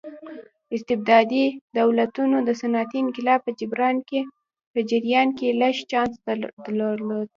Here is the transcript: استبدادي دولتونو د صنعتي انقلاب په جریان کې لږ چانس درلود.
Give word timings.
استبدادي 0.75 1.45
دولتونو 1.79 2.37
د 2.47 2.49
صنعتي 2.61 2.97
انقلاب 3.01 3.39
په 4.73 4.79
جریان 4.89 5.27
کې 5.37 5.47
لږ 5.61 5.75
چانس 5.91 6.13
درلود. 6.65 7.27